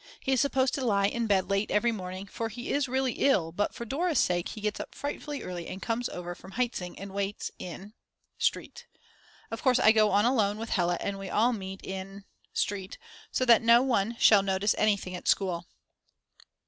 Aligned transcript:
He 0.19 0.31
is 0.31 0.41
supposed 0.41 0.73
to 0.73 0.83
lie 0.83 1.05
in 1.05 1.27
bed 1.27 1.47
late 1.51 1.69
every 1.69 1.91
morning, 1.91 2.25
for 2.25 2.49
he 2.49 2.71
is 2.73 2.89
really 2.89 3.11
ill 3.19 3.51
but 3.51 3.75
for 3.75 3.85
Dora's 3.85 4.17
sake 4.17 4.49
he 4.49 4.59
gets 4.61 4.79
up 4.79 4.95
frightfully 4.95 5.43
early 5.43 5.67
and 5.67 5.79
comes 5.79 6.09
over 6.09 6.33
from 6.33 6.53
Heitzing 6.53 6.97
and 6.97 7.11
waits 7.13 7.51
in 7.59 7.93
Street. 8.39 8.87
Of 9.51 9.61
course 9.61 9.77
I 9.77 9.91
go 9.91 10.09
on 10.09 10.25
alone 10.25 10.57
with 10.57 10.71
Hella 10.71 10.97
and 11.01 11.19
we 11.19 11.29
all 11.29 11.53
meet 11.53 11.81
In 11.85 12.25
Street, 12.51 12.97
so 13.31 13.45
that 13.45 13.61
no 13.61 13.83
one 13.83 14.15
shall 14.17 14.41
notice 14.41 14.73
anything 14.75 15.13
at 15.13 15.27
school. 15.27 15.67